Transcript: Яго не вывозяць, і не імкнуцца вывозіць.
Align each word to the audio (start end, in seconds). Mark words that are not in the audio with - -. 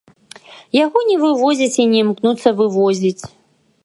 Яго 0.77 0.99
не 1.09 1.17
вывозяць, 1.23 1.75
і 1.83 1.85
не 1.91 1.99
імкнуцца 2.05 2.57
вывозіць. 2.63 3.21